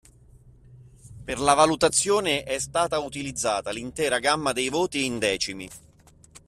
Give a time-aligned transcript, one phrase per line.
[1.25, 5.69] Per la valutazione è stata utilizzata l’intera gamma dei voti in decimi.